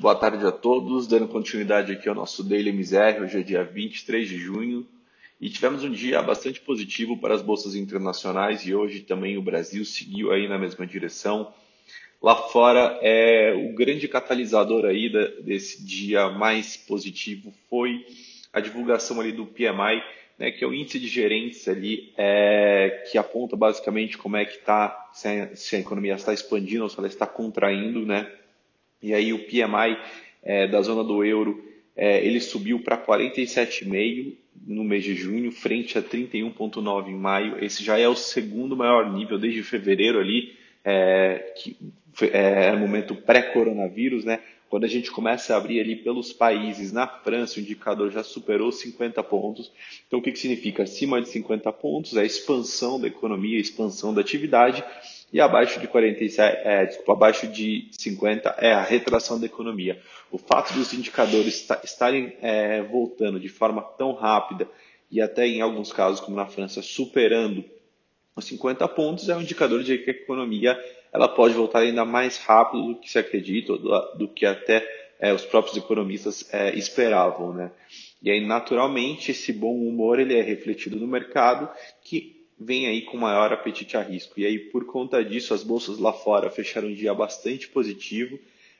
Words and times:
Boa 0.00 0.14
tarde 0.14 0.46
a 0.46 0.52
todos, 0.52 1.08
dando 1.08 1.26
continuidade 1.26 1.90
aqui 1.90 2.08
ao 2.08 2.14
nosso 2.14 2.44
Daily 2.44 2.70
MZR, 2.70 3.20
hoje 3.20 3.40
é 3.40 3.42
dia 3.42 3.64
23 3.64 4.28
de 4.28 4.38
junho 4.38 4.86
e 5.40 5.50
tivemos 5.50 5.82
um 5.82 5.90
dia 5.90 6.22
bastante 6.22 6.60
positivo 6.60 7.16
para 7.16 7.34
as 7.34 7.42
bolsas 7.42 7.74
internacionais 7.74 8.64
e 8.64 8.72
hoje 8.72 9.00
também 9.00 9.36
o 9.36 9.42
Brasil 9.42 9.84
seguiu 9.84 10.30
aí 10.30 10.46
na 10.46 10.56
mesma 10.56 10.86
direção. 10.86 11.52
Lá 12.22 12.36
fora, 12.36 12.96
é, 13.02 13.52
o 13.52 13.74
grande 13.74 14.06
catalisador 14.06 14.84
aí 14.84 15.10
da, 15.12 15.24
desse 15.42 15.84
dia 15.84 16.28
mais 16.28 16.76
positivo 16.76 17.52
foi 17.68 18.06
a 18.52 18.60
divulgação 18.60 19.20
ali 19.20 19.32
do 19.32 19.46
PMI, 19.46 20.00
né, 20.38 20.52
que 20.52 20.62
é 20.62 20.66
o 20.68 20.72
índice 20.72 21.00
de 21.00 21.08
gerentes 21.08 21.66
ali, 21.66 22.12
é, 22.16 23.04
que 23.10 23.18
aponta 23.18 23.56
basicamente 23.56 24.16
como 24.16 24.36
é 24.36 24.44
que 24.44 24.58
está, 24.58 25.10
se, 25.12 25.56
se, 25.56 25.74
a 25.74 25.80
economia 25.80 26.14
está 26.14 26.32
expandindo 26.32 26.84
ou 26.84 26.88
se 26.88 26.96
ela 26.96 27.08
está 27.08 27.26
contraindo, 27.26 28.06
né, 28.06 28.30
e 29.02 29.14
aí 29.14 29.32
o 29.32 29.46
PMI 29.46 29.98
é, 30.42 30.66
da 30.66 30.80
zona 30.82 31.04
do 31.04 31.24
euro 31.24 31.64
é, 31.96 32.24
ele 32.24 32.40
subiu 32.40 32.80
para 32.80 32.96
47,5 32.96 34.34
no 34.66 34.84
mês 34.84 35.02
de 35.02 35.14
junho, 35.14 35.50
frente 35.50 35.98
a 35.98 36.02
31,9 36.02 37.08
em 37.08 37.14
maio. 37.14 37.62
Esse 37.62 37.82
já 37.82 37.98
é 37.98 38.06
o 38.08 38.14
segundo 38.14 38.76
maior 38.76 39.12
nível 39.12 39.38
desde 39.38 39.62
fevereiro 39.62 40.20
ali, 40.20 40.54
é, 40.84 41.52
que 41.56 41.76
é, 42.32 42.74
momento 42.76 43.14
pré-coronavírus, 43.14 44.24
né? 44.24 44.40
Quando 44.68 44.84
a 44.84 44.88
gente 44.88 45.10
começa 45.10 45.54
a 45.54 45.56
abrir 45.56 45.80
ali 45.80 45.96
pelos 45.96 46.32
países, 46.32 46.92
na 46.92 47.06
França 47.06 47.58
o 47.58 47.62
indicador 47.62 48.10
já 48.10 48.22
superou 48.22 48.70
50 48.70 49.22
pontos. 49.22 49.72
Então 50.06 50.18
o 50.18 50.22
que, 50.22 50.30
que 50.30 50.38
significa? 50.38 50.82
Acima 50.82 51.22
de 51.22 51.28
50 51.30 51.72
pontos 51.72 52.16
é 52.16 52.20
a 52.20 52.24
expansão 52.24 53.00
da 53.00 53.08
economia, 53.08 53.56
a 53.56 53.60
expansão 53.60 54.12
da 54.12 54.20
atividade 54.20 54.84
e 55.32 55.40
abaixo 55.40 55.78
de 55.78 55.86
47, 55.86 56.58
é, 56.64 56.86
desculpa, 56.86 57.12
abaixo 57.12 57.46
de 57.46 57.88
50 57.92 58.56
é 58.58 58.72
a 58.72 58.82
retração 58.82 59.38
da 59.38 59.46
economia. 59.46 60.00
O 60.30 60.38
fato 60.38 60.72
dos 60.72 60.92
indicadores 60.92 61.68
estarem 61.84 62.36
é, 62.40 62.82
voltando 62.82 63.38
de 63.38 63.48
forma 63.48 63.82
tão 63.82 64.12
rápida 64.12 64.68
e 65.10 65.20
até 65.20 65.46
em 65.46 65.60
alguns 65.60 65.92
casos, 65.92 66.20
como 66.20 66.36
na 66.36 66.46
França, 66.46 66.82
superando 66.82 67.64
os 68.34 68.44
50 68.46 68.86
pontos, 68.88 69.28
é 69.28 69.36
um 69.36 69.42
indicador 69.42 69.82
de 69.82 69.98
que 69.98 70.10
a 70.10 70.14
economia 70.14 70.78
ela 71.12 71.28
pode 71.28 71.54
voltar 71.54 71.80
ainda 71.80 72.04
mais 72.04 72.38
rápido 72.38 72.88
do 72.88 73.00
que 73.00 73.10
se 73.10 73.18
acredita, 73.18 73.76
do, 73.76 74.00
do 74.16 74.28
que 74.28 74.46
até 74.46 74.86
é, 75.18 75.32
os 75.32 75.44
próprios 75.44 75.76
economistas 75.76 76.48
é, 76.52 76.74
esperavam. 76.76 77.52
Né? 77.52 77.70
E 78.22 78.30
aí, 78.30 78.44
naturalmente, 78.44 79.30
esse 79.30 79.52
bom 79.52 79.74
humor 79.74 80.18
ele 80.18 80.38
é 80.38 80.42
refletido 80.42 80.96
no 80.96 81.06
mercado, 81.06 81.68
que 82.02 82.37
vem 82.58 82.86
aí 82.86 83.02
com 83.02 83.16
maior 83.16 83.52
apetite 83.52 83.96
a 83.96 84.02
risco. 84.02 84.38
E 84.40 84.46
aí, 84.46 84.58
por 84.58 84.84
conta 84.84 85.24
disso, 85.24 85.54
as 85.54 85.62
bolsas 85.62 85.98
lá 85.98 86.12
fora 86.12 86.50
fecharam 86.50 86.88
um 86.88 86.94
dia 86.94 87.14
bastante 87.14 87.68
positivo. 87.68 88.38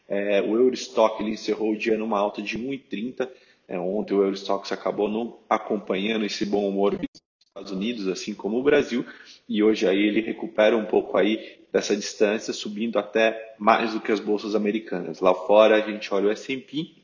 É, 0.08 0.40
o 0.40 0.56
Eurostock 0.56 1.22
ele 1.22 1.32
encerrou 1.32 1.72
o 1.72 1.76
dia 1.76 1.96
numa 1.96 2.18
alta 2.18 2.42
de 2.42 2.58
1,30. 2.58 3.28
É, 3.68 3.78
ontem 3.78 4.14
o 4.14 4.22
Eurostock 4.22 4.72
acabou 4.72 5.08
não 5.08 5.38
acompanhando 5.48 6.24
esse 6.24 6.44
bom 6.44 6.66
humor 6.66 6.96
dos 6.96 7.06
Estados 7.46 7.72
Unidos, 7.72 8.08
assim 8.08 8.34
como 8.34 8.58
o 8.58 8.62
Brasil, 8.62 9.04
e 9.48 9.62
hoje 9.62 9.86
aí 9.86 9.98
ele 9.98 10.20
recupera 10.20 10.76
um 10.76 10.86
pouco 10.86 11.16
aí 11.16 11.58
dessa 11.72 11.94
distância, 11.94 12.52
subindo 12.52 12.98
até 12.98 13.54
mais 13.58 13.92
do 13.92 14.00
que 14.00 14.12
as 14.12 14.20
bolsas 14.20 14.54
americanas. 14.54 15.20
Lá 15.20 15.34
fora 15.34 15.76
a 15.76 15.80
gente 15.80 16.12
olha 16.14 16.28
o 16.28 16.30
S&P, 16.30 16.94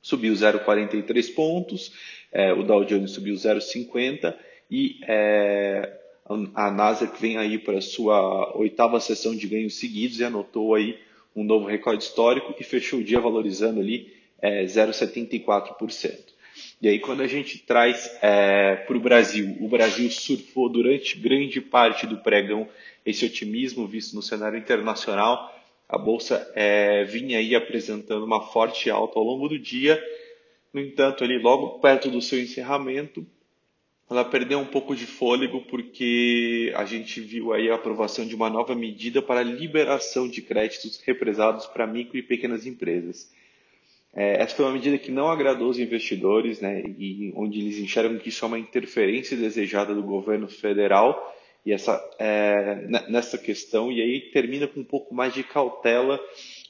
subiu 0.00 0.32
0,43 0.32 1.34
pontos, 1.34 1.92
é, 2.32 2.52
o 2.52 2.62
Dow 2.62 2.84
Jones 2.84 3.10
subiu 3.10 3.34
0,50 3.34 4.34
e 4.70 5.00
é, 5.02 5.98
a 6.54 6.70
Nasdaq 6.70 7.20
vem 7.20 7.36
aí 7.36 7.58
para 7.58 7.78
a 7.78 7.82
sua 7.82 8.56
oitava 8.56 9.00
sessão 9.00 9.34
de 9.34 9.46
ganhos 9.48 9.74
seguidos 9.78 10.20
e 10.20 10.24
anotou 10.24 10.74
aí 10.74 10.98
um 11.34 11.42
novo 11.42 11.66
recorde 11.66 12.04
histórico 12.04 12.54
e 12.58 12.62
fechou 12.62 13.00
o 13.00 13.04
dia 13.04 13.20
valorizando 13.20 13.80
ali 13.80 14.12
é, 14.40 14.64
0,74%. 14.64 16.30
E 16.80 16.88
aí 16.88 16.98
quando 16.98 17.22
a 17.22 17.26
gente 17.26 17.58
traz 17.58 18.10
é, 18.22 18.76
para 18.76 18.96
o 18.96 19.00
Brasil, 19.00 19.56
o 19.60 19.68
Brasil 19.68 20.10
surfou 20.10 20.68
durante 20.68 21.18
grande 21.18 21.60
parte 21.60 22.06
do 22.06 22.18
pregão 22.18 22.68
esse 23.04 23.24
otimismo 23.24 23.86
visto 23.86 24.14
no 24.14 24.22
cenário 24.22 24.58
internacional. 24.58 25.54
A 25.88 25.98
bolsa 25.98 26.48
é, 26.54 27.04
vinha 27.04 27.38
aí 27.38 27.54
apresentando 27.54 28.24
uma 28.24 28.40
forte 28.40 28.88
alta 28.88 29.18
ao 29.18 29.24
longo 29.24 29.48
do 29.48 29.58
dia. 29.58 30.00
No 30.72 30.80
entanto, 30.80 31.24
ali 31.24 31.38
logo 31.38 31.80
perto 31.80 32.08
do 32.08 32.22
seu 32.22 32.40
encerramento, 32.40 33.26
ela 34.10 34.24
perdeu 34.24 34.58
um 34.58 34.66
pouco 34.66 34.96
de 34.96 35.06
fôlego 35.06 35.60
porque 35.62 36.72
a 36.74 36.84
gente 36.84 37.20
viu 37.20 37.52
aí 37.52 37.70
a 37.70 37.76
aprovação 37.76 38.26
de 38.26 38.34
uma 38.34 38.50
nova 38.50 38.74
medida 38.74 39.22
para 39.22 39.40
liberação 39.40 40.28
de 40.28 40.42
créditos 40.42 41.00
represados 41.06 41.66
para 41.66 41.86
micro 41.86 42.18
e 42.18 42.22
pequenas 42.22 42.66
empresas. 42.66 43.30
É, 44.12 44.42
essa 44.42 44.56
foi 44.56 44.64
uma 44.64 44.74
medida 44.74 44.98
que 44.98 45.12
não 45.12 45.30
agradou 45.30 45.68
os 45.68 45.78
investidores, 45.78 46.60
né, 46.60 46.82
e 46.98 47.32
onde 47.36 47.60
eles 47.60 47.78
enxergam 47.78 48.18
que 48.18 48.30
isso 48.30 48.44
é 48.44 48.48
uma 48.48 48.58
interferência 48.58 49.36
desejada 49.36 49.94
do 49.94 50.02
governo 50.02 50.48
federal 50.48 51.32
e 51.64 51.72
essa, 51.72 52.02
é, 52.18 52.86
nessa 53.08 53.38
questão, 53.38 53.92
e 53.92 54.02
aí 54.02 54.20
termina 54.32 54.66
com 54.66 54.80
um 54.80 54.84
pouco 54.84 55.14
mais 55.14 55.32
de 55.32 55.44
cautela 55.44 56.18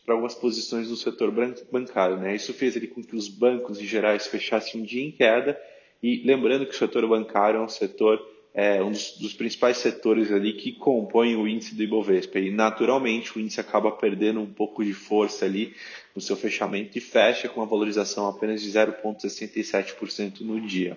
para 0.04 0.14
algumas 0.14 0.34
posições 0.34 0.88
do 0.88 0.96
setor 0.96 1.32
bancário. 1.72 2.18
Né? 2.18 2.34
Isso 2.34 2.52
fez 2.52 2.76
ali 2.76 2.88
com 2.88 3.02
que 3.02 3.16
os 3.16 3.28
bancos 3.28 3.80
em 3.80 3.86
gerais 3.86 4.26
fechassem 4.26 4.82
um 4.82 4.84
dia 4.84 5.02
em 5.02 5.10
queda 5.10 5.58
e 6.02 6.22
lembrando 6.24 6.66
que 6.66 6.74
o 6.74 6.78
setor 6.78 7.06
bancário 7.06 7.58
é 7.58 7.62
um 7.62 7.68
setor, 7.68 8.20
é, 8.54 8.82
um 8.82 8.90
dos, 8.90 9.18
dos, 9.18 9.34
principais 9.34 9.76
setores 9.76 10.32
ali 10.32 10.54
que 10.54 10.72
compõem 10.72 11.36
o 11.36 11.46
índice 11.46 11.74
do 11.74 11.82
Ibovespa. 11.82 12.38
E 12.38 12.50
naturalmente 12.50 13.36
o 13.36 13.40
índice 13.40 13.60
acaba 13.60 13.92
perdendo 13.92 14.40
um 14.40 14.46
pouco 14.46 14.84
de 14.84 14.94
força 14.94 15.44
ali 15.44 15.74
no 16.14 16.20
seu 16.20 16.36
fechamento 16.36 16.96
e 16.96 17.00
fecha 17.00 17.48
com 17.48 17.60
uma 17.60 17.66
valorização 17.66 18.26
apenas 18.26 18.62
de 18.62 18.70
0,67% 18.70 20.40
no 20.40 20.60
dia. 20.60 20.96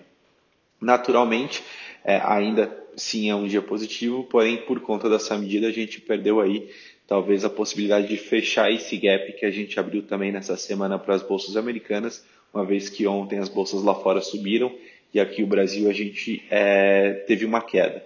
Naturalmente, 0.80 1.64
é, 2.04 2.22
ainda 2.24 2.84
sim 2.96 3.30
é 3.30 3.36
um 3.36 3.48
dia 3.48 3.62
positivo, 3.62 4.24
porém 4.24 4.58
por 4.58 4.80
conta 4.82 5.10
dessa 5.10 5.38
medida 5.38 5.68
a 5.68 5.72
gente 5.72 6.00
perdeu 6.00 6.40
aí 6.40 6.70
talvez 7.08 7.44
a 7.44 7.50
possibilidade 7.50 8.08
de 8.08 8.18
fechar 8.18 8.72
esse 8.72 8.98
gap 8.98 9.34
que 9.34 9.46
a 9.46 9.52
gente 9.52 9.80
abriu 9.80 10.04
também 10.04 10.32
nessa 10.32 10.56
semana 10.56 10.98
para 10.98 11.16
as 11.16 11.24
bolsas 11.24 11.58
americanas, 11.58 12.26
uma 12.54 12.66
vez 12.66 12.90
que 12.90 13.06
ontem 13.08 13.40
as 13.40 13.50
bolsas 13.50 13.84
lá 13.84 13.96
fora 13.96 14.22
subiram 14.22 14.74
e 15.14 15.20
aqui 15.20 15.44
o 15.44 15.48
Brasil 15.48 15.90
a 15.90 15.94
gente 15.94 16.44
é, 16.50 17.24
teve 17.28 17.46
uma 17.46 17.62
queda. 17.62 18.04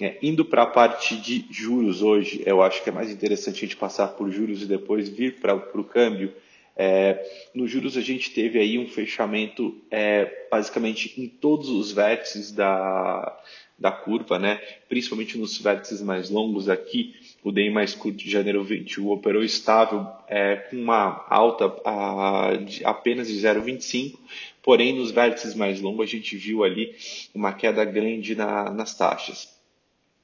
É, 0.00 0.18
indo 0.22 0.44
para 0.44 0.62
a 0.62 0.66
parte 0.66 1.16
de 1.16 1.44
juros 1.50 2.02
hoje, 2.02 2.42
eu 2.46 2.62
acho 2.62 2.82
que 2.82 2.90
é 2.90 2.92
mais 2.92 3.10
interessante 3.10 3.56
a 3.56 3.60
gente 3.60 3.76
passar 3.76 4.08
por 4.08 4.30
juros 4.30 4.62
e 4.62 4.66
depois 4.66 5.08
vir 5.08 5.40
para 5.40 5.54
o 5.54 5.84
câmbio. 5.84 6.32
É, 6.76 7.24
nos 7.54 7.70
juros 7.70 7.96
a 7.96 8.00
gente 8.00 8.30
teve 8.30 8.58
aí 8.58 8.78
um 8.78 8.88
fechamento 8.88 9.80
é, 9.90 10.46
basicamente 10.50 11.20
em 11.20 11.28
todos 11.28 11.68
os 11.68 11.92
vértices 11.92 12.50
da, 12.50 13.40
da 13.78 13.92
curva, 13.92 14.38
né? 14.38 14.60
principalmente 14.88 15.38
nos 15.38 15.56
vértices 15.58 16.02
mais 16.02 16.30
longos 16.30 16.68
aqui, 16.68 17.14
o 17.44 17.52
DI 17.52 17.70
mais 17.70 17.94
curto 17.94 18.16
de 18.16 18.30
janeiro 18.30 18.64
21 18.64 19.08
operou 19.08 19.44
estável 19.44 20.06
é, 20.28 20.56
com 20.56 20.76
uma 20.76 21.24
alta 21.28 21.66
a, 21.84 22.56
de 22.56 22.84
apenas 22.84 23.28
de 23.28 23.34
0,25, 23.34 24.18
Porém, 24.64 24.94
nos 24.94 25.10
vértices 25.10 25.54
mais 25.54 25.80
longos, 25.82 26.08
a 26.08 26.10
gente 26.10 26.36
viu 26.36 26.64
ali 26.64 26.96
uma 27.34 27.52
queda 27.52 27.84
grande 27.84 28.34
na, 28.34 28.70
nas 28.70 28.96
taxas. 28.96 29.54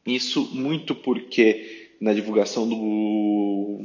Isso 0.06 0.48
muito 0.54 0.94
porque 0.94 1.90
na 2.00 2.14
divulgação 2.14 2.66
do, 2.66 3.82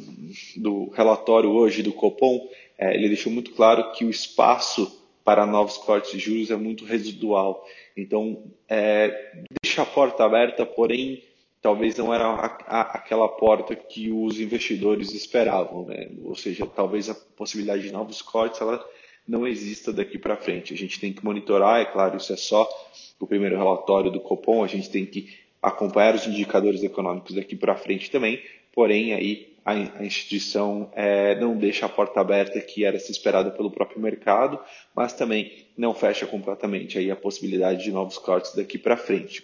do 0.55 0.89
relatório 0.91 1.49
hoje 1.49 1.83
do 1.83 1.91
Copom, 1.91 2.49
é, 2.77 2.95
ele 2.95 3.09
deixou 3.09 3.31
muito 3.31 3.51
claro 3.51 3.91
que 3.91 4.05
o 4.05 4.09
espaço 4.09 5.03
para 5.25 5.45
novos 5.45 5.75
cortes 5.77 6.11
de 6.11 6.19
juros 6.19 6.49
é 6.49 6.55
muito 6.55 6.85
residual. 6.85 7.67
Então, 7.97 8.43
é, 8.69 9.33
deixa 9.61 9.81
a 9.81 9.85
porta 9.85 10.23
aberta, 10.23 10.65
porém, 10.65 11.21
talvez 11.61 11.97
não 11.97 12.13
era 12.13 12.25
a, 12.25 12.45
a, 12.45 12.81
aquela 12.97 13.27
porta 13.27 13.75
que 13.75 14.09
os 14.09 14.39
investidores 14.39 15.13
esperavam. 15.13 15.85
Né? 15.85 16.09
Ou 16.23 16.35
seja, 16.35 16.65
talvez 16.65 17.09
a 17.09 17.15
possibilidade 17.15 17.83
de 17.83 17.91
novos 17.91 18.21
cortes 18.21 18.61
ela 18.61 18.87
não 19.27 19.47
exista 19.47 19.91
daqui 19.91 20.17
para 20.17 20.37
frente. 20.37 20.73
A 20.73 20.77
gente 20.77 20.99
tem 20.99 21.11
que 21.11 21.23
monitorar, 21.23 21.81
é 21.81 21.85
claro, 21.85 22.17
isso 22.17 22.33
é 22.33 22.37
só 22.37 22.69
o 23.19 23.25
primeiro 23.27 23.57
relatório 23.57 24.11
do 24.11 24.19
Copom, 24.19 24.63
a 24.63 24.67
gente 24.67 24.89
tem 24.89 25.05
que 25.05 25.33
acompanhar 25.61 26.13
os 26.13 26.27
indicadores 26.27 26.83
econômicos 26.83 27.33
daqui 27.33 27.55
para 27.55 27.75
frente 27.75 28.11
também, 28.11 28.41
porém 28.73 29.13
aí 29.13 29.55
a, 29.65 30.05
instituição 30.05 30.91
é, 30.93 31.39
não 31.39 31.57
deixa 31.57 31.87
a 31.87 31.89
porta 31.89 32.21
aberta 32.21 32.61
que 32.61 32.85
era 32.85 32.99
se 32.99 33.11
esperada 33.11 33.49
pelo 33.49 33.71
próprio 33.71 33.99
mercado, 33.99 34.59
mas 34.95 35.13
também 35.13 35.65
não 35.75 35.91
fecha 35.95 36.27
completamente 36.27 36.99
aí 36.99 37.09
a 37.09 37.15
possibilidade 37.15 37.83
de 37.83 37.91
novos 37.91 38.19
cortes 38.19 38.53
daqui 38.53 38.77
para 38.77 38.95
frente. 38.95 39.43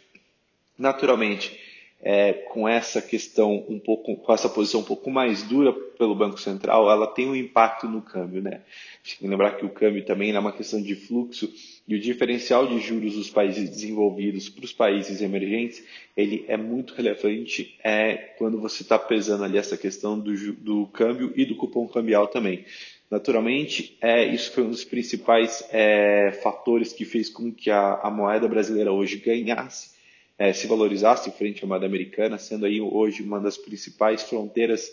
Naturalmente, 0.77 1.59
é, 1.99 2.33
com 2.33 2.69
essa 2.69 3.01
questão 3.01 3.65
um 3.67 3.79
pouco, 3.79 4.15
com 4.17 4.31
essa 4.31 4.47
posição 4.47 4.81
um 4.81 4.85
pouco 4.85 5.09
mais 5.09 5.41
dura 5.41 5.73
pelo 6.01 6.15
Banco 6.15 6.39
Central, 6.39 6.89
ela 6.89 7.05
tem 7.05 7.29
um 7.29 7.35
impacto 7.35 7.87
no 7.87 8.01
câmbio, 8.01 8.41
né? 8.41 8.61
Tem 9.03 9.17
que 9.19 9.27
lembrar 9.27 9.51
que 9.51 9.63
o 9.63 9.69
câmbio 9.69 10.03
também 10.03 10.31
é 10.31 10.39
uma 10.39 10.51
questão 10.51 10.81
de 10.81 10.95
fluxo 10.95 11.47
e 11.87 11.93
o 11.93 11.99
diferencial 11.99 12.65
de 12.65 12.79
juros 12.79 13.13
dos 13.13 13.29
países 13.29 13.69
desenvolvidos 13.69 14.49
para 14.49 14.65
os 14.65 14.73
países 14.73 15.21
emergentes, 15.21 15.85
ele 16.17 16.43
é 16.47 16.57
muito 16.57 16.95
relevante 16.95 17.77
é, 17.83 18.15
quando 18.39 18.59
você 18.59 18.81
está 18.81 18.97
pesando 18.97 19.43
ali 19.43 19.59
essa 19.59 19.77
questão 19.77 20.17
do, 20.17 20.33
do 20.53 20.87
câmbio 20.87 21.31
e 21.35 21.45
do 21.45 21.55
cupom 21.55 21.87
cambial 21.87 22.27
também. 22.27 22.65
Naturalmente, 23.07 23.95
é, 24.01 24.25
isso 24.25 24.53
foi 24.53 24.63
um 24.63 24.71
dos 24.71 24.83
principais 24.83 25.63
é, 25.71 26.31
fatores 26.41 26.93
que 26.93 27.05
fez 27.05 27.29
com 27.29 27.53
que 27.53 27.69
a, 27.69 27.99
a 28.01 28.09
moeda 28.09 28.47
brasileira 28.47 28.91
hoje 28.91 29.17
ganhasse, 29.17 29.91
é, 30.35 30.51
se 30.51 30.65
valorizasse 30.65 31.29
frente 31.29 31.63
à 31.63 31.67
moeda 31.67 31.85
americana, 31.85 32.39
sendo 32.39 32.65
aí 32.65 32.81
hoje 32.81 33.21
uma 33.21 33.39
das 33.39 33.55
principais 33.55 34.23
fronteiras 34.23 34.91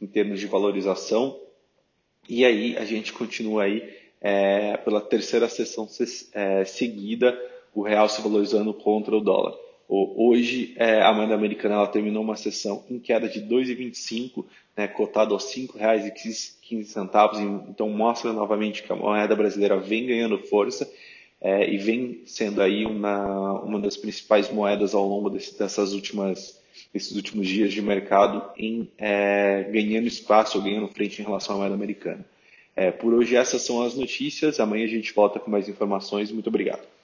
em 0.00 0.06
termos 0.06 0.40
de 0.40 0.46
valorização. 0.46 1.38
E 2.28 2.44
aí 2.44 2.76
a 2.76 2.84
gente 2.84 3.12
continua 3.12 3.64
aí 3.64 3.88
é, 4.20 4.76
pela 4.78 5.00
terceira 5.00 5.48
sessão 5.48 5.88
é, 6.32 6.64
seguida, 6.64 7.38
o 7.74 7.82
real 7.82 8.08
se 8.08 8.20
valorizando 8.20 8.74
contra 8.74 9.16
o 9.16 9.20
dólar. 9.20 9.54
Hoje, 9.90 10.74
é, 10.76 11.00
a 11.00 11.14
moeda 11.14 11.34
americana 11.34 11.76
ela 11.76 11.86
terminou 11.86 12.22
uma 12.22 12.36
sessão 12.36 12.84
em 12.90 12.98
queda 12.98 13.26
de 13.26 13.40
2,25, 13.40 14.44
né, 14.76 14.86
cotado 14.86 15.32
aos 15.32 15.50
R$ 15.54 15.66
5,15, 15.66 17.64
então 17.70 17.88
mostra 17.88 18.30
novamente 18.34 18.82
que 18.82 18.92
a 18.92 18.96
moeda 18.96 19.34
brasileira 19.34 19.78
vem 19.78 20.06
ganhando 20.06 20.36
força 20.40 20.86
é, 21.40 21.72
e 21.72 21.78
vem 21.78 22.20
sendo 22.26 22.60
aí 22.60 22.84
uma, 22.84 23.62
uma 23.62 23.80
das 23.80 23.96
principais 23.96 24.50
moedas 24.52 24.94
ao 24.94 25.08
longo 25.08 25.30
desse, 25.30 25.58
dessas 25.58 25.94
últimas, 25.94 26.57
desses 26.92 27.16
últimos 27.16 27.46
dias 27.46 27.72
de 27.72 27.82
mercado 27.82 28.42
em 28.56 28.90
é, 28.98 29.64
ganhando 29.64 30.06
espaço 30.06 30.58
ou 30.58 30.64
ganhando 30.64 30.88
frente 30.88 31.20
em 31.20 31.24
relação 31.24 31.56
à 31.56 31.58
moeda 31.58 31.74
americana. 31.74 32.24
É, 32.74 32.90
por 32.90 33.12
hoje 33.12 33.36
essas 33.36 33.62
são 33.62 33.82
as 33.82 33.94
notícias. 33.94 34.60
Amanhã 34.60 34.84
a 34.84 34.88
gente 34.88 35.12
volta 35.12 35.40
com 35.40 35.50
mais 35.50 35.68
informações. 35.68 36.30
Muito 36.30 36.48
obrigado. 36.48 36.97